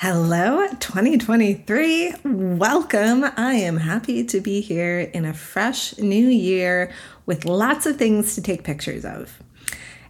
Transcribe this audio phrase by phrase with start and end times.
[0.00, 2.16] Hello, 2023.
[2.22, 3.24] Welcome.
[3.24, 6.92] I am happy to be here in a fresh new year
[7.24, 9.42] with lots of things to take pictures of.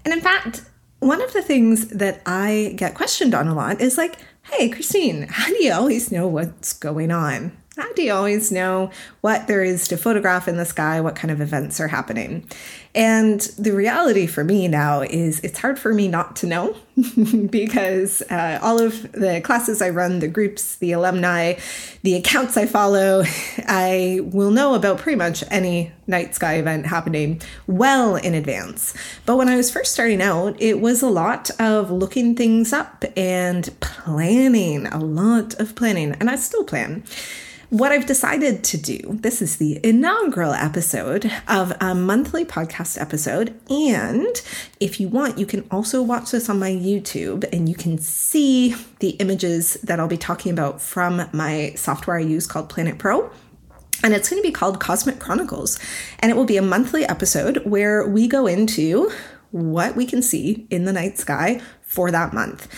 [0.05, 0.63] And in fact,
[0.99, 5.29] one of the things that I get questioned on a lot is like, hey, Christine,
[5.31, 7.57] how do you always know what's going on?
[7.77, 8.91] How do you always know
[9.21, 12.49] what there is to photograph in the sky, what kind of events are happening?
[12.95, 16.75] And the reality for me now is it's hard for me not to know
[17.51, 21.59] because uh, all of the classes I run, the groups, the alumni,
[22.03, 23.25] the accounts I follow,
[23.69, 28.95] I will know about pretty much any night sky event happening well in advance.
[29.27, 33.05] But when I was first starting out, it was a lot of looking things up
[33.19, 37.05] and planning, a lot of planning, and I still plan
[37.71, 43.59] what I've decided to do, this is the inaugural episode of a monthly podcast episode.
[43.69, 44.41] And
[44.79, 48.77] if you want, you can also watch this on my YouTube and you can see
[49.01, 53.31] the images that I'll be talking about from my software I use called PlanIt Pro.
[54.05, 55.79] And it's going to be called Cosmic Chronicles.
[56.21, 59.11] And it will be a monthly episode where we go into
[59.51, 62.69] what we can see in the night sky for that month.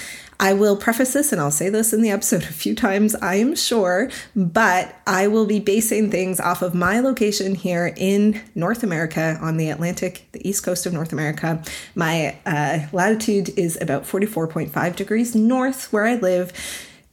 [0.41, 3.37] I will preface this and I'll say this in the episode a few times, I
[3.37, 8.85] am sure, but I will be basing things off of my location here in North
[8.85, 11.61] America on the Atlantic, the east coast of North America.
[11.97, 16.53] My uh, latitude is about 44.5 degrees north where I live.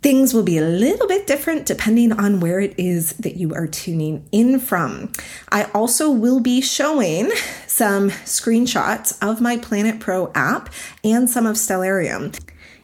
[0.04, 3.66] Things will be a little bit different depending on where it is that you are
[3.66, 5.12] tuning in from.
[5.52, 7.32] I also will be showing
[7.66, 10.72] some screenshots of my PlanIt Pro app
[11.04, 12.40] and some of Stellarium.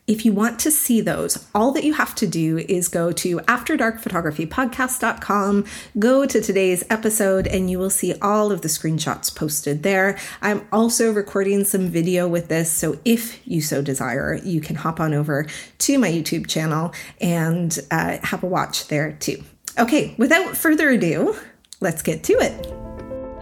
[0.08, 3.38] If you want to see those, all that you have to do is go to
[3.42, 5.66] afterdarkphotographypodcast.com,
[6.00, 10.18] go to today's episode, and you will see all of the screenshots posted there.
[10.42, 15.00] I'm also recording some video with this, so if you so desire, you can hop
[15.00, 15.46] on over
[15.80, 19.44] to my YouTube channel and uh, have a watch there too.
[19.78, 21.38] Okay, without further ado,
[21.80, 22.74] let's get to it.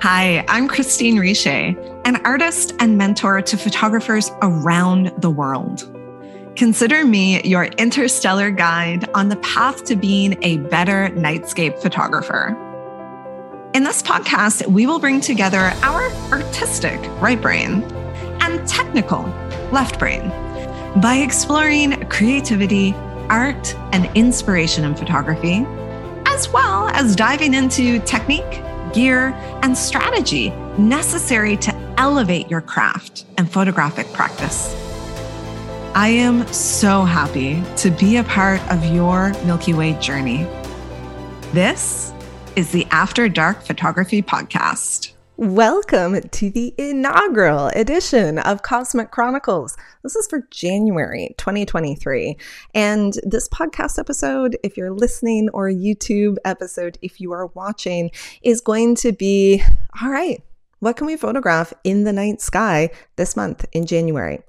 [0.02, 5.99] Hi, I'm Christine Riche, an artist and mentor to photographers around the world.
[6.60, 12.50] Consider me your interstellar guide on the path to being a better nightscape photographer.
[13.74, 17.84] In this podcast, we will bring together our artistic right brain
[18.42, 19.22] and technical
[19.72, 20.28] left brain
[21.00, 22.94] by exploring creativity,
[23.30, 25.66] art, and inspiration in photography,
[26.26, 29.30] as well as diving into technique, gear,
[29.64, 34.89] and strategy necessary to elevate your craft and photographic practice.
[35.96, 40.44] I am so happy to be a part of your Milky Way journey.
[41.52, 42.14] This
[42.56, 45.14] is the After Dark Photography Podcast.
[45.38, 49.76] Welcome to the inaugural edition of Cosmic Chronicles.
[50.04, 52.38] This is for January 2023.
[52.76, 58.12] And this podcast episode, if you're listening, or YouTube episode, if you are watching,
[58.44, 59.64] is going to be
[60.04, 60.44] all right,
[60.82, 64.44] what can we photograph in the night sky this month in January?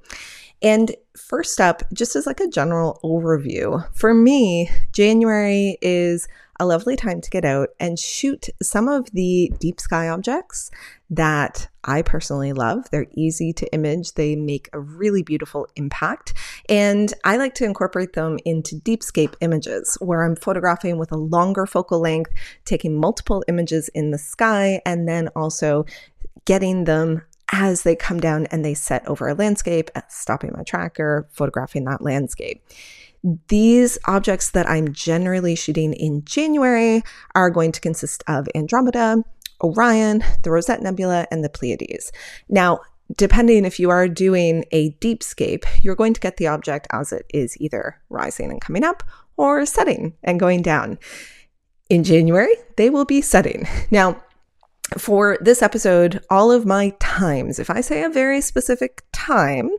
[0.62, 6.28] And first up, just as like a general overview, for me, January is
[6.60, 10.70] a lovely time to get out and shoot some of the deep sky objects
[11.08, 12.90] that I personally love.
[12.90, 16.34] They're easy to image, they make a really beautiful impact.
[16.68, 21.64] And I like to incorporate them into deepscape images where I'm photographing with a longer
[21.64, 22.30] focal length,
[22.66, 25.86] taking multiple images in the sky, and then also
[26.44, 30.62] getting them as they come down and they set over a landscape, uh, stopping my
[30.62, 32.64] tracker, photographing that landscape.
[33.48, 37.02] These objects that I'm generally shooting in January
[37.34, 39.22] are going to consist of Andromeda,
[39.62, 42.12] Orion, the Rosette Nebula, and the Pleiades.
[42.48, 42.80] Now,
[43.16, 47.26] depending if you are doing a deepscape, you're going to get the object as it
[47.34, 49.02] is either rising and coming up
[49.36, 50.98] or setting and going down.
[51.90, 53.66] In January, they will be setting.
[53.90, 54.22] Now,
[54.98, 59.70] for this episode, all of my times, if I say a very specific time,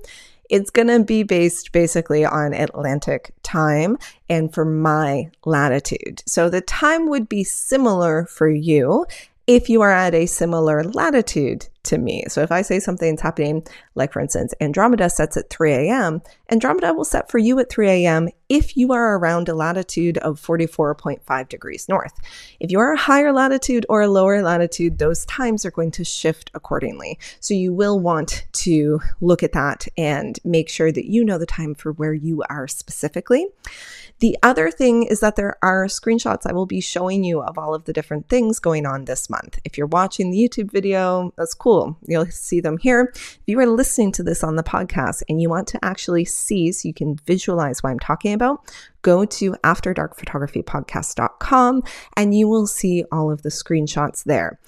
[0.49, 3.97] it's going to be based basically on Atlantic time
[4.29, 6.24] and for my latitude.
[6.25, 9.06] So the time would be similar for you
[9.47, 12.24] if you are at a similar latitude to me.
[12.28, 16.94] So if I say something's happening, like for instance, Andromeda sets at 3 a.m., Andromeda
[16.94, 18.30] will set for you at 3 a.m.
[18.50, 22.13] if you are around a latitude of 44.5 degrees north.
[22.60, 26.04] If you are a higher latitude or a lower latitude, those times are going to
[26.04, 27.18] shift accordingly.
[27.39, 31.45] So you will want to look at that and make sure that you know the
[31.45, 33.48] time for where you are specifically.
[34.19, 37.74] The other thing is that there are screenshots I will be showing you of all
[37.74, 39.57] of the different things going on this month.
[39.66, 41.97] If you're watching the YouTube video, that's cool cool.
[42.06, 43.13] You'll see them here.
[43.15, 46.73] If you are listening to this on the podcast and you want to actually see
[46.73, 48.59] so you can visualize what I'm talking about,
[49.03, 51.83] go to afterdarkphotographypodcast.com
[52.18, 54.59] and you will see all of the screenshots there.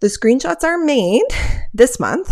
[0.00, 1.24] The screenshots are made
[1.72, 2.30] this month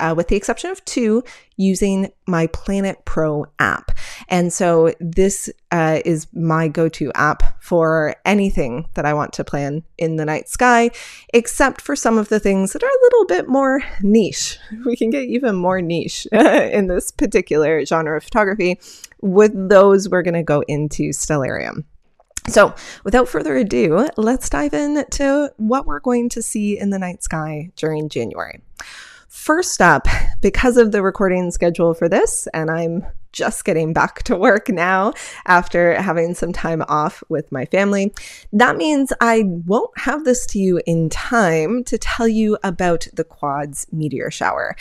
[0.00, 1.22] uh, with the exception of two,
[1.56, 3.92] using my PlanIt Pro app.
[4.28, 9.44] And so this uh, is my go to app for anything that I want to
[9.44, 10.90] plan in the night sky,
[11.34, 14.58] except for some of the things that are a little bit more niche.
[14.86, 18.80] We can get even more niche in this particular genre of photography.
[19.20, 21.84] With those, we're going to go into Stellarium.
[22.48, 22.74] So,
[23.04, 27.70] without further ado, let's dive into what we're going to see in the night sky
[27.76, 28.62] during January.
[29.30, 30.08] First up,
[30.40, 35.12] because of the recording schedule for this, and I'm just getting back to work now
[35.46, 38.12] after having some time off with my family.
[38.52, 43.22] That means I won't have this to you in time to tell you about the
[43.22, 44.74] quads meteor shower.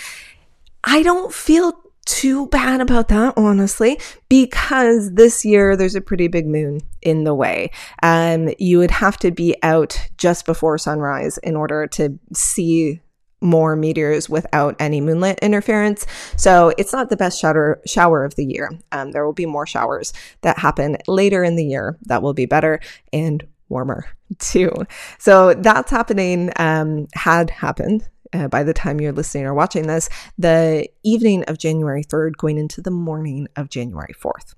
[0.84, 4.00] I don't feel too bad about that, honestly,
[4.30, 7.69] because this year there's a pretty big moon in the way.
[8.02, 13.00] Um, you would have to be out just before sunrise in order to see
[13.42, 16.06] more meteors without any moonlit interference.
[16.36, 18.72] So it's not the best shower shower of the year.
[18.92, 22.46] Um, there will be more showers that happen later in the year that will be
[22.46, 22.80] better
[23.14, 24.06] and warmer
[24.40, 24.72] too.
[25.18, 26.52] So that's happening.
[26.58, 28.08] Um, had happened.
[28.32, 30.08] Uh, by the time you're listening or watching this,
[30.38, 34.54] the evening of January 3rd, going into the morning of January 4th.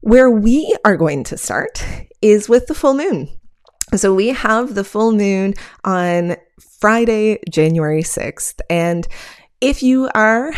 [0.00, 1.84] Where we are going to start
[2.20, 3.28] is with the full moon.
[3.94, 5.54] So we have the full moon
[5.84, 6.36] on
[6.80, 8.60] Friday, January 6th.
[8.68, 9.06] And
[9.60, 10.52] if you are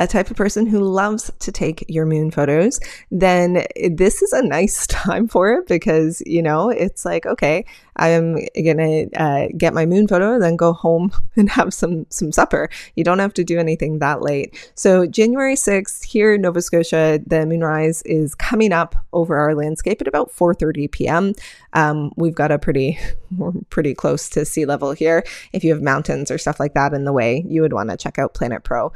[0.00, 2.80] a type of person who loves to take your moon photos,
[3.10, 7.66] then this is a nice time for it because, you know, it's like, okay,
[7.96, 12.70] I'm gonna uh, get my moon photo, then go home and have some some supper.
[12.96, 14.72] You don't have to do anything that late.
[14.74, 20.00] So January 6th here in Nova Scotia, the moonrise is coming up over our landscape
[20.00, 21.34] at about 4:30 p.m.
[21.74, 22.98] Um, we've got a pretty
[23.36, 25.22] we're pretty close to sea level here.
[25.52, 27.98] If you have mountains or stuff like that in the way, you would want to
[27.98, 28.92] check out PlanIt Pro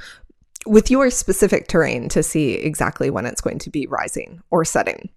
[0.67, 5.11] with your specific terrain to see exactly when it's going to be rising or setting.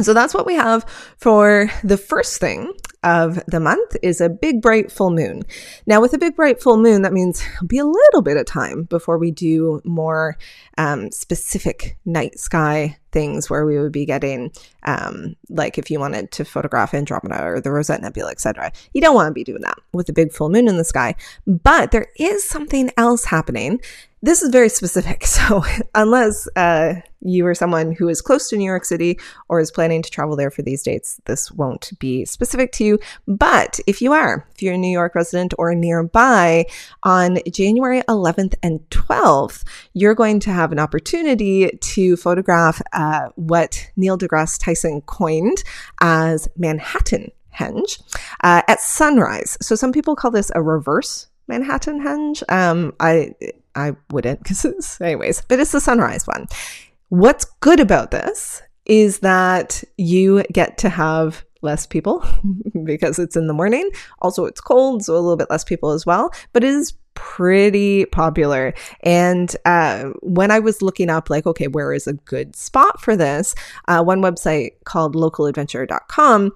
[0.00, 0.84] So that's what we have
[1.16, 5.44] for the first thing of the month is a big bright full moon.
[5.86, 8.46] Now with a big bright full moon, that means it'll be a little bit of
[8.46, 10.36] time before we do more
[10.76, 14.50] um, specific night sky things where we would be getting
[14.82, 18.72] um, like if you wanted to photograph Andromeda or the Rosette Nebula, etc.
[18.92, 21.14] You don't want to be doing that with a big full moon in the sky.
[21.46, 23.80] But there is something else happening
[24.26, 25.24] this is very specific.
[25.36, 25.62] So,
[25.94, 29.18] unless uh, you are someone who is close to New York City
[29.48, 32.98] or is planning to travel there for these dates, this won't be specific to you.
[33.28, 36.64] But if you are, if you're a New York resident or nearby,
[37.02, 39.62] on January 11th and 12th,
[39.92, 45.62] you're going to have an opportunity to photograph uh, what Neil deGrasse Tyson coined
[46.00, 48.02] as Manhattan henge
[48.42, 49.58] uh, at sunrise.
[49.60, 52.42] So, some people call this a reverse Manhattanhenge.
[52.50, 53.34] Um, I
[53.76, 56.46] I wouldn't because anyways, but it's the sunrise one.
[57.08, 62.24] What's good about this is that you get to have less people
[62.84, 63.88] because it's in the morning.
[64.20, 68.04] Also, it's cold, so a little bit less people as well, but it is pretty
[68.06, 68.74] popular.
[69.00, 73.16] And uh, when I was looking up, like, okay, where is a good spot for
[73.16, 73.54] this?
[73.88, 76.52] Uh, one website called localadventure.com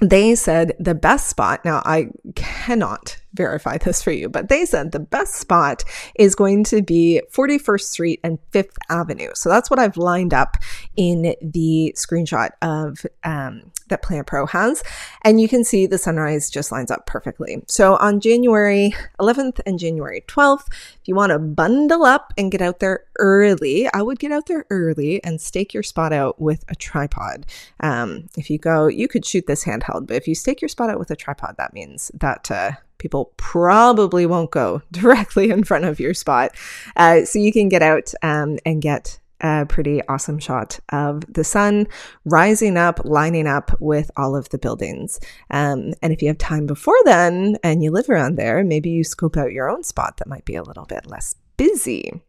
[0.00, 1.64] they said the best spot.
[1.64, 5.84] Now, I cannot verify this for you, but they said the best spot
[6.14, 9.30] is going to be 41st Street and 5th Avenue.
[9.34, 10.56] So that's what I've lined up
[10.96, 14.82] in the screenshot of um, that PlanIt Pro has.
[15.22, 17.62] And you can see the sunrise just lines up perfectly.
[17.68, 22.62] So on January 11th and January 12th, if you want to bundle up and get
[22.62, 26.64] out there early, I would get out there early and stake your spot out with
[26.68, 27.46] a tripod.
[27.80, 30.90] Um, if you go, you could shoot this handheld, but if you stake your spot
[30.90, 35.84] out with a tripod, that means that uh, people probably won't go directly in front
[35.84, 36.52] of your spot.
[36.96, 41.42] Uh, so you can get out um, and get a pretty awesome shot of the
[41.42, 41.88] sun
[42.24, 45.18] rising up, lining up with all of the buildings.
[45.50, 49.02] Um, and if you have time before then and you live around there, maybe you
[49.02, 52.22] scope out your own spot that might be a little bit less busy.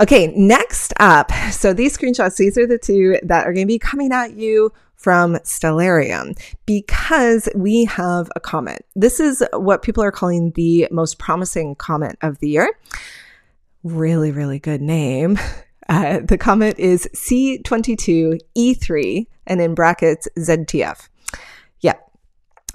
[0.00, 1.32] Okay, next up.
[1.50, 4.72] So these screenshots, these are the two that are going to be coming at you
[4.94, 8.86] from Stellarium because we have a comet.
[8.94, 12.78] This is what people are calling the most promising comet of the year.
[13.82, 15.36] Really, really good name.
[15.90, 21.08] Uh, the comet is C22E3 and in brackets ZTF.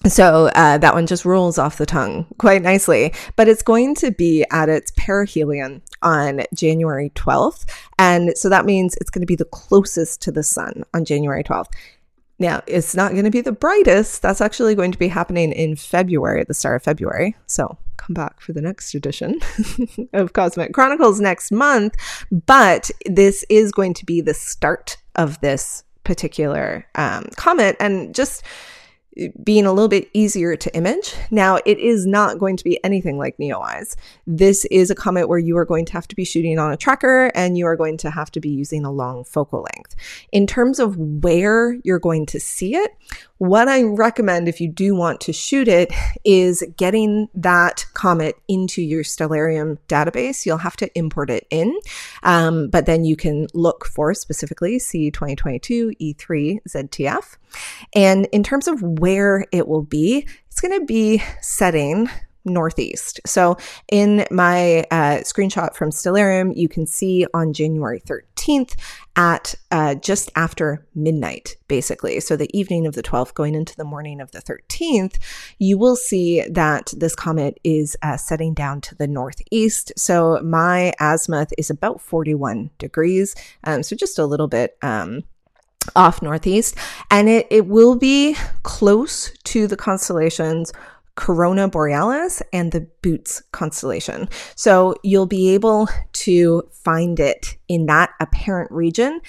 [0.06, 3.14] So uh, that one just rolls off the tongue quite nicely.
[3.36, 7.66] But it's going to be at its perihelion on January 12th.
[7.98, 11.44] And so that means it's going to be the closest to the sun on January
[11.44, 11.72] 12th.
[12.40, 14.22] Now, it's not going to be the brightest.
[14.22, 17.36] That's actually going to be happening in February, at the start of February.
[17.46, 19.40] So come back for the next edition
[20.14, 21.96] of Cosmic Chronicles next month.
[22.32, 27.78] But this is going to be the start of this particular um, comet.
[27.80, 28.44] And just
[29.44, 31.14] being a little bit easier to image.
[31.32, 33.96] Now, it is not going to be anything like NEOWISE.
[34.26, 36.78] This is a comet where you are going to have to be shooting on a
[36.78, 39.96] tracker and you are going to have to be using a long focal length.
[40.32, 42.92] In terms of where you're going to see it,
[43.38, 45.92] what I recommend if you do want to shoot it
[46.24, 50.46] is getting that comet into your Stellarium database.
[50.46, 51.78] You'll have to import it in,
[52.24, 57.36] um, but then you can look for specifically C2022 E3 ZTF.
[57.96, 62.10] And in terms of where it will be, it's going to be setting
[62.46, 63.22] northeast.
[63.26, 63.58] So
[63.90, 68.76] in my uh, screenshot from Stellarium, you can see on January 13th
[69.16, 72.20] at uh, just after midnight, basically.
[72.20, 75.18] So the evening of the 12th going into the morning of the 13th,
[75.60, 79.94] you will see that this comet is uh, setting down to the northeast.
[79.96, 83.36] So my azimuth is about 41 degrees.
[83.64, 84.78] Um, so just a little bit.
[84.82, 85.24] Um,
[85.96, 86.76] off northeast
[87.12, 90.72] and it, it will be close to the constellations
[91.16, 94.28] Corona Borealis and the Boots constellation.
[94.56, 99.22] So you'll be able to find it in that apparent region.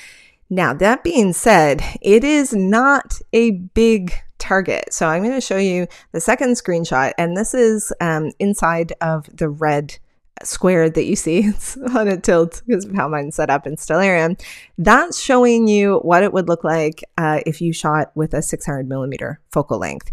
[0.48, 4.92] Now, that being said, it is not a big target.
[4.92, 9.24] So I'm going to show you the second screenshot, and this is um, inside of
[9.34, 9.98] the red
[10.42, 11.48] square that you see.
[11.54, 14.40] It's on a tilt because of how mine's set up in Stellarium.
[14.76, 18.88] That's showing you what it would look like uh, if you shot with a 600
[18.88, 20.10] millimeter focal length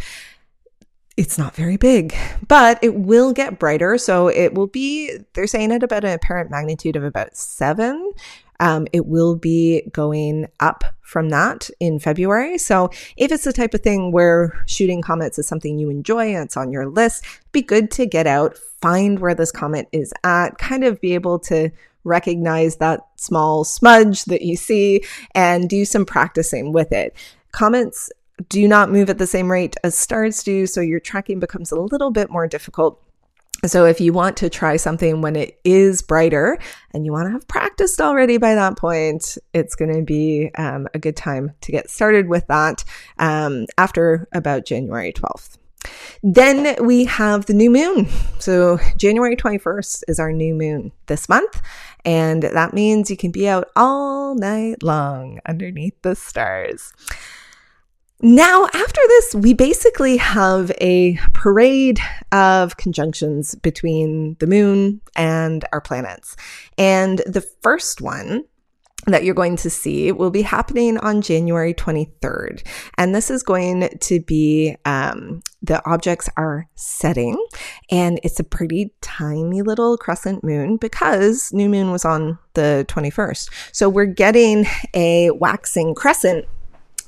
[1.18, 2.16] it's not very big,
[2.48, 3.98] but it will get brighter.
[3.98, 8.12] So it will be, they're saying at about an apparent magnitude of about seven.
[8.60, 12.58] Um, it will be going up from that in February.
[12.58, 16.46] So if it's the type of thing where shooting comets is something you enjoy and
[16.46, 20.58] it's on your list, be good to get out, find where this comet is at,
[20.58, 21.72] kind of be able to
[22.04, 25.04] recognize that small smudge that you see
[25.36, 27.16] and do some practicing with it.
[27.52, 28.12] Comets
[28.50, 31.80] do not move at the same rate as stars do, so your tracking becomes a
[31.80, 33.02] little bit more difficult.
[33.64, 36.58] So, if you want to try something when it is brighter
[36.96, 40.88] and you want to have practiced already by that point, it's going to be um,
[40.96, 42.84] a good time to get started with that
[43.20, 45.58] um, after about January 12th.
[46.24, 48.08] Then we have the new moon.
[48.40, 51.62] So, January 21st is our new moon this month.
[52.06, 56.92] And that means you can be out all night long underneath the stars.
[58.24, 62.00] Now, after this, we basically have a parade
[62.32, 66.36] of conjunctions between the moon and our planets.
[66.78, 68.44] And the first one
[69.08, 72.66] that you're going to see will be happening on January 23rd.
[72.98, 77.44] And this is going to be um, the objects are setting,
[77.90, 83.50] and it's a pretty tiny little crescent moon because new moon was on the 21st.
[83.72, 86.46] So we're getting a waxing crescent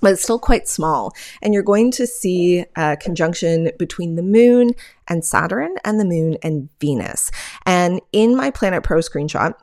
[0.01, 1.13] but it's still quite small.
[1.41, 4.71] And you're going to see a conjunction between the moon
[5.07, 7.31] and Saturn and the moon and Venus.
[7.65, 9.53] And in my PlanIt Pro screenshot,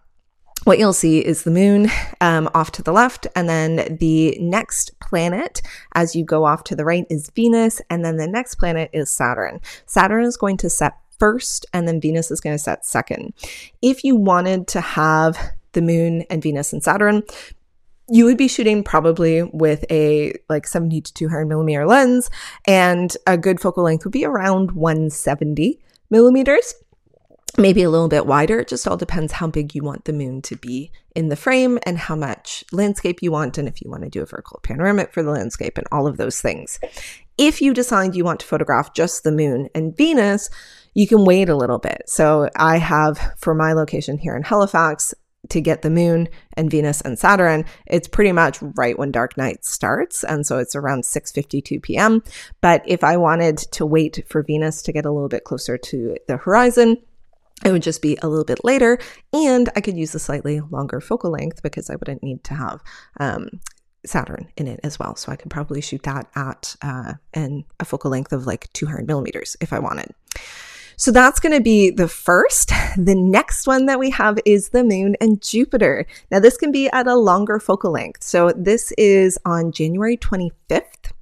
[0.64, 1.88] what you'll see is the moon
[2.20, 5.62] um, off to the left, and then the next planet
[5.94, 9.10] as you go off to the right is Venus, and then the next planet is
[9.10, 9.60] Saturn.
[9.86, 13.32] Saturn is going to set first, and then Venus is going to set second.
[13.82, 15.38] If you wanted to have
[15.72, 17.22] the moon and Venus and Saturn
[18.10, 22.28] you would be shooting probably with a like 70 to 200 millimeter lens,
[22.66, 25.78] and a good focal length would be around 170
[26.10, 26.74] millimeters.
[27.58, 28.60] Maybe a little bit wider.
[28.60, 31.78] It just all depends how big you want the moon to be in the frame
[31.84, 35.12] and how much landscape you want, and if you want to do a vertical panoramic
[35.12, 36.78] for the landscape and all of those things.
[37.36, 40.48] If you decide you want to photograph just the moon and Venus,
[40.94, 42.02] you can wait a little bit.
[42.06, 45.14] So I have for my location here in Halifax,
[45.48, 49.64] to get the moon and Venus and Saturn, it's pretty much right when dark night
[49.64, 50.22] starts.
[50.22, 52.22] And so it's around 6:52 p.m.
[52.60, 56.16] But if I wanted to wait for Venus to get a little bit closer to
[56.28, 56.98] the horizon,
[57.64, 58.98] it would just be a little bit later,
[59.32, 62.80] and I could use a slightly longer focal length because I wouldn't need to have
[63.18, 63.60] um,
[64.04, 65.14] Saturn in it as well.
[65.16, 69.56] So I could probably shoot that at uh, a focal length of like 200 millimeters
[69.60, 70.14] if I wanted.
[70.96, 72.72] So that's going to be the first.
[72.96, 76.06] The next one that we have is the moon and Jupiter.
[76.30, 78.24] Now, this can be at a longer focal length.
[78.24, 81.12] So this is on January 25th.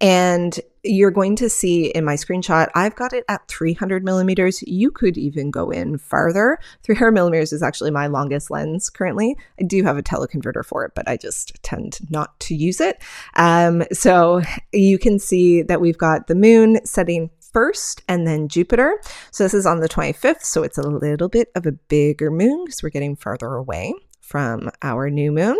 [0.00, 4.62] And you're going to see in my screenshot, I've got it at 300 millimeters.
[4.62, 6.58] You could even go in farther.
[6.82, 9.36] 300 millimeters is actually my longest lens currently.
[9.60, 13.02] I do have a teleconverter for it, but I just tend not to use it.
[13.34, 19.00] Um, so you can see that we've got the moon setting first and then Jupiter.
[19.30, 20.42] So this is on the 25th.
[20.42, 24.70] So it's a little bit of a bigger moon because we're getting farther away from
[24.82, 25.56] our new moon.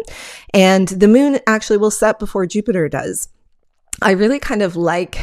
[0.52, 3.28] And the moon actually will set before Jupiter does.
[4.02, 5.18] I really kind of like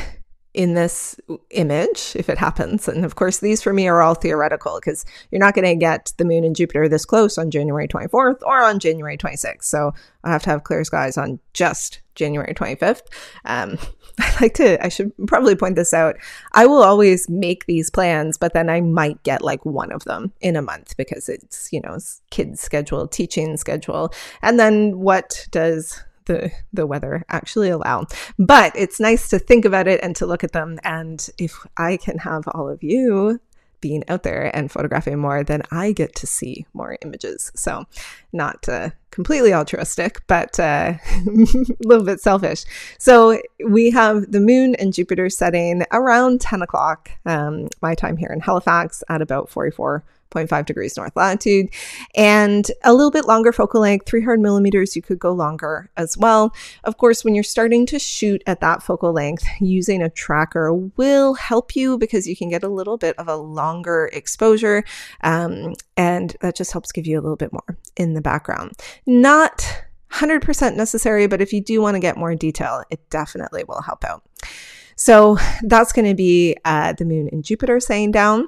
[0.53, 2.87] in this image if it happens.
[2.87, 6.13] And of course, these for me are all theoretical because you're not going to get
[6.17, 9.63] the moon and Jupiter this close on January 24th or on January 26th.
[9.63, 13.01] So I have to have clear skies on just January 25th.
[13.45, 13.79] Um,
[14.19, 16.17] I like to, I should probably point this out.
[16.51, 20.31] I will always make these plans, but then I might get like one of them
[20.39, 21.97] in a month because it's, you know,
[22.29, 24.13] kids' schedule, teaching schedule.
[24.43, 28.05] And then what does the the weather actually allow.
[28.37, 30.79] But it's nice to think about it and to look at them.
[30.83, 33.39] And if I can have all of you
[33.81, 37.51] being out there and photographing more, then I get to see more images.
[37.53, 37.85] So,
[38.33, 40.93] not uh, completely altruistic, but uh,
[41.27, 41.37] a
[41.83, 42.65] little bit selfish.
[42.97, 48.31] So, we have the moon and Jupiter setting around 10 o'clock, um, my time here
[48.31, 51.69] in Halifax, at about 44 0.5 degrees north latitude,
[52.15, 54.95] and a little bit longer focal length, 300 millimeters.
[54.95, 56.53] You could go longer as well.
[56.83, 61.35] Of course, when you're starting to shoot at that focal length, using a tracker will
[61.35, 64.83] help you because you can get a little bit of a longer exposure,
[65.21, 68.73] um, and that just helps give you a little bit more in the background.
[69.05, 73.81] Not 100% necessary, but if you do want to get more detail, it definitely will
[73.81, 74.23] help out.
[74.95, 78.47] So that's going to be uh, the moon and Jupiter saying down.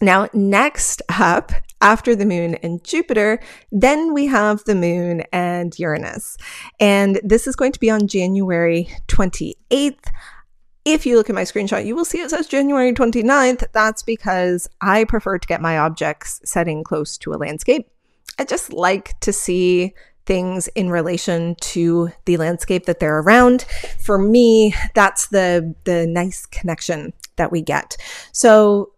[0.00, 3.38] Now, next up, after the moon and Jupiter,
[3.70, 6.36] then we have the moon and Uranus.
[6.80, 10.06] And this is going to be on January 28th.
[10.86, 13.66] If you look at my screenshot, you will see it says January 29th.
[13.72, 17.90] That's because I prefer to get my objects setting close to a landscape.
[18.38, 19.94] I just like to see
[20.26, 23.62] things in relation to the landscape that they're around.
[23.98, 27.96] For me, that's the the nice connection that we get.
[28.30, 28.92] So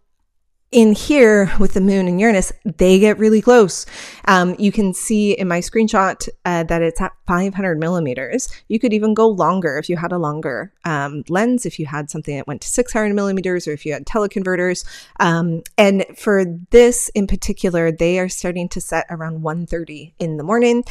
[0.71, 3.87] in here with the moon and Uranus, they get really close.
[4.27, 8.51] Um, you can see in my screenshot uh, that it's at 500 millimeters.
[8.69, 12.11] You could even go longer if you had a longer um, lens, if you had
[12.11, 14.85] something that went to 600 millimeters, or if you had teleconverters.
[15.21, 20.45] Um, and for this in particular, they are starting to set around 1:30 in the
[20.45, 20.85] morning.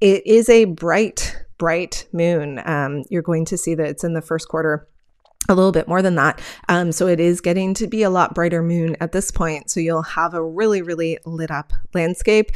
[0.00, 2.60] It is a bright, bright moon.
[2.64, 4.86] Um, you're going to see that it's in the first quarter
[5.48, 6.40] a little bit more than that.
[6.68, 9.70] Um, so it is getting to be a lot brighter moon at this point.
[9.70, 12.50] So you'll have a really, really lit up landscape.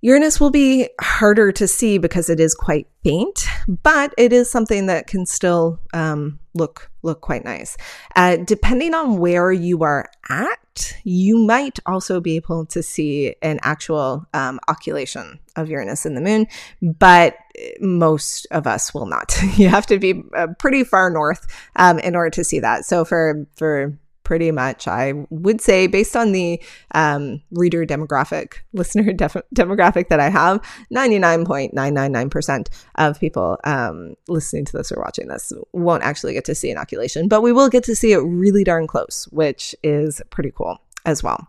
[0.00, 3.46] Uranus will be harder to see because it is quite faint,
[3.82, 7.76] but it is something that can still um, look look quite nice.
[8.16, 13.58] Uh, depending on where you are at, you might also be able to see an
[13.62, 16.46] actual um, occultation of Uranus and the Moon,
[16.82, 17.36] but
[17.80, 19.34] most of us will not.
[19.56, 22.84] you have to be uh, pretty far north um, in order to see that.
[22.84, 26.62] So for for pretty much, I would say, based on the
[26.94, 30.60] um, reader demographic, listener def- demographic that I have,
[30.92, 36.68] 99.999% of people um, listening to this or watching this won't actually get to see
[36.70, 40.76] inoculation, but we will get to see it really darn close, which is pretty cool
[41.06, 41.48] as well.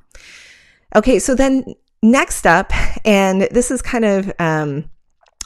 [0.95, 1.65] Okay, so then
[2.01, 2.71] next up,
[3.05, 4.89] and this is kind of um,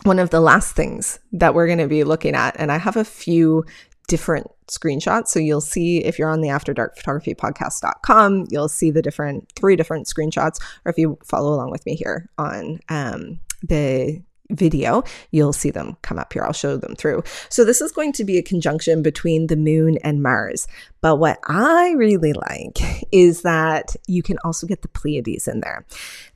[0.04, 2.96] one of the last things that we're going to be looking at, and I have
[2.96, 3.65] a few
[4.08, 4.46] different
[4.78, 5.28] screenshots.
[5.28, 9.52] So you'll see if you're on the After Dark Photography Podcast.com, you'll see the different
[9.56, 10.60] three different screenshots.
[10.86, 15.98] Or if you follow along with me here on um, the video, you'll see them
[16.02, 16.44] come up here.
[16.44, 17.24] I'll show them through.
[17.50, 20.68] So this is going to be a conjunction between the moon and Mars.
[21.02, 22.80] But what I really like
[23.12, 25.86] is that you can also get the Pleiades in there.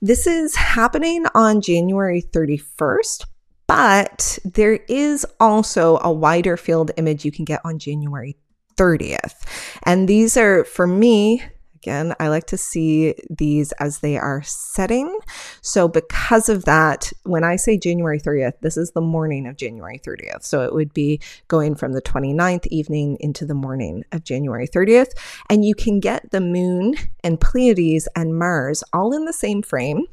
[0.00, 3.24] This is happening on January 31st,
[3.68, 8.36] but there is also a wider field image you can get on January
[8.76, 9.46] 30th.
[9.84, 11.42] And these are, for me,
[11.76, 15.18] again, I like to see these as they are setting.
[15.60, 19.98] So, because of that, when I say January 30th, this is the morning of January
[19.98, 20.44] 30th.
[20.44, 25.10] So, it would be going from the 29th evening into the morning of January 30th.
[25.50, 30.06] And you can get the moon and Pleiades and Mars all in the same frame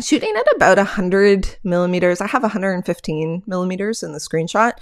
[0.00, 2.20] shooting at about 100 millimeters.
[2.20, 4.72] I have 115 millimeters in the screenshot.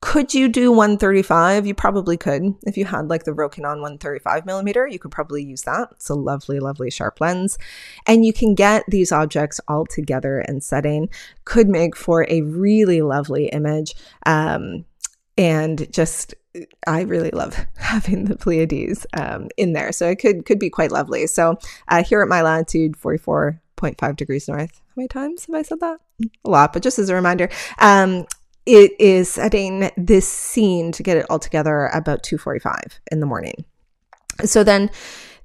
[0.00, 1.66] Could you do 135?
[1.66, 2.54] You probably could.
[2.66, 5.88] If you had like the Rokinon 135 millimeter, you could probably use that.
[5.92, 7.56] It's a lovely, lovely sharp lens.
[8.06, 11.08] And you can get these objects all together and setting.
[11.46, 13.94] Could make for a really lovely image.
[14.26, 14.84] Um,
[15.38, 16.34] and just
[16.86, 19.90] I really love having the Pleiades um, in there.
[19.90, 21.26] So it could could be quite lovely.
[21.26, 22.96] So uh, here at my latitude,
[23.84, 24.80] 44.5 degrees north.
[24.88, 26.00] How many times have I said that?
[26.44, 28.26] A lot, but just as a reminder, um,
[28.66, 33.64] it is setting this scene to get it all together about 2.45 in the morning.
[34.44, 34.90] So then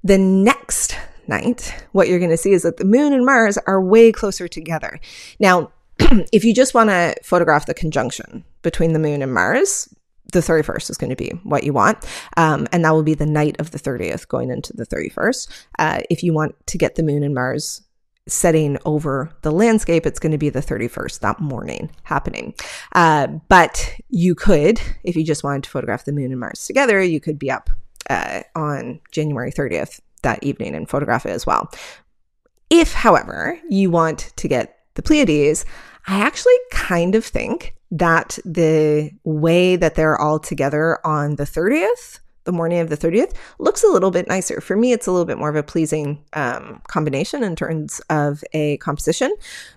[0.02, 3.82] the next night, what you're going to see is that the moon and Mars are
[3.82, 4.98] way closer together.
[5.38, 5.70] Now,
[6.32, 9.94] if you just want to photograph the conjunction between the moon and Mars,
[10.32, 11.98] the 31st is going to be what you want.
[12.36, 15.66] Um, and that will be the night of the 30th going into the 31st.
[15.78, 17.82] Uh, if you want to get the moon and Mars
[18.28, 22.54] setting over the landscape, it's going to be the 31st that morning happening.
[22.94, 27.02] Uh, but you could, if you just wanted to photograph the moon and Mars together,
[27.02, 27.70] you could be up
[28.08, 31.70] uh, on January 30th that evening and photograph it as well.
[32.68, 35.64] If, however, you want to get the Pleiades,
[36.06, 42.20] I actually kind of think that the way that they're all together on the 30th,
[42.44, 44.60] the morning of the 30th, looks a little bit nicer.
[44.60, 48.42] For me, it's a little bit more of a pleasing um, combination in terms of
[48.52, 49.34] a composition,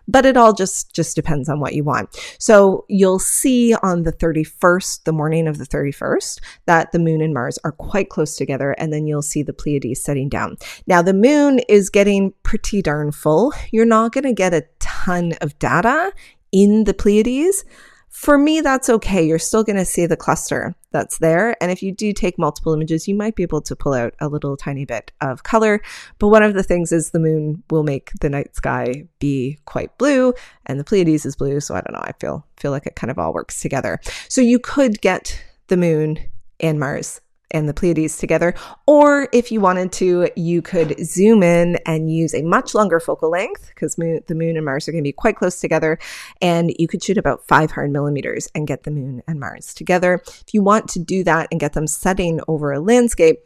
[0.07, 2.09] but it all just just depends on what you want.
[2.39, 7.33] So you'll see on the 31st, the morning of the 31st, that the moon and
[7.33, 10.57] Mars are quite close together, and then you'll see the Pleiades setting down.
[10.87, 13.53] Now the moon is getting pretty darn full.
[13.71, 16.11] You're not going to get a ton of data
[16.51, 17.65] in the Pleiades.
[18.13, 19.25] For me, that's okay.
[19.25, 21.57] You're still going to see the cluster that's there.
[21.59, 24.29] And if you do take multiple images, you might be able to pull out a
[24.29, 25.81] little tiny bit of color.
[26.19, 29.97] But one of the things is the moon will make the night sky be quite
[29.97, 30.35] blue
[30.67, 31.59] and the Pleiades is blue.
[31.59, 32.03] So I don't know.
[32.03, 33.99] I feel, feel like it kind of all works together.
[34.29, 36.19] So you could get the moon
[36.59, 37.19] and Mars
[37.53, 38.53] and the Pleiades together.
[38.87, 43.29] Or if you wanted to, you could zoom in and use a much longer focal
[43.29, 45.99] length because the moon and Mars are going to be quite close together.
[46.41, 50.21] And you could shoot about 500 millimeters and get the moon and Mars together.
[50.25, 53.39] If you want to do that and get them setting over a landscape,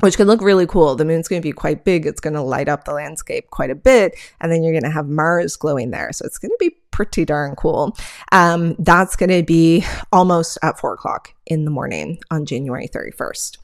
[0.00, 0.94] which can look really cool.
[0.94, 2.06] The moon's going to be quite big.
[2.06, 4.16] It's going to light up the landscape quite a bit.
[4.40, 6.12] And then you're going to have Mars glowing there.
[6.12, 7.96] So it's going to be pretty darn cool.
[8.32, 13.58] Um, that's going to be almost at four o'clock in the morning on January 31st.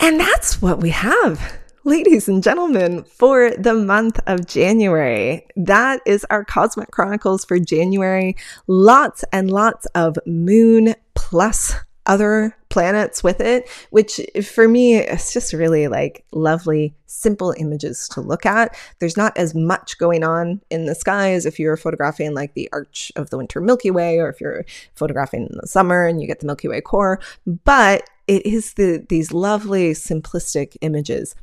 [0.00, 5.46] And that's what we have ladies and gentlemen, for the month of January.
[5.56, 8.36] That is our Cosmic Chronicles for January.
[8.66, 11.74] Lots and lots of moon plus
[12.08, 18.20] other planets with it, which for me, it's just really like lovely, simple images to
[18.20, 18.76] look at.
[18.98, 22.68] There's not as much going on in the sky as if you're photographing like the
[22.72, 26.26] arch of the winter Milky Way or if you're photographing in the summer and you
[26.26, 31.34] get the Milky Way core, but it is the these lovely simplistic images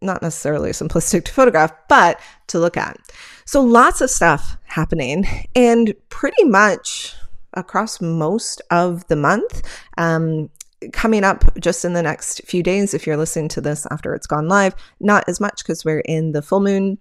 [0.00, 2.98] not necessarily simplistic to photograph, but to look at.
[3.44, 7.14] So lots of stuff happening and pretty much
[7.56, 9.62] across most of the month.
[9.98, 10.50] Um,
[10.92, 14.26] coming up just in the next few days, if you're listening to this after it's
[14.26, 16.98] gone live, not as much because we're in the full moon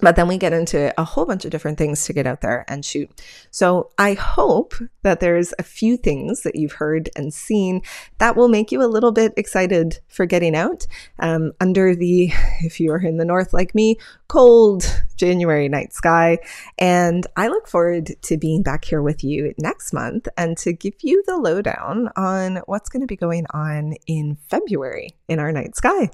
[0.00, 2.64] but then we get into a whole bunch of different things to get out there
[2.68, 3.10] and shoot.
[3.50, 7.82] So I hope that there's a few things that you've heard and seen
[8.18, 10.86] that will make you a little bit excited for getting out
[11.18, 13.96] um, under the, if you are in the north like me,
[14.28, 14.84] cold
[15.16, 16.38] January night sky.
[16.78, 20.94] And I look forward to being back here with you next month and to give
[21.02, 25.76] you the lowdown on what's going to be going on in February in our night
[25.76, 26.10] sky.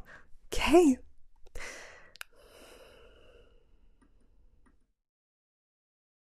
[0.53, 0.97] Okay,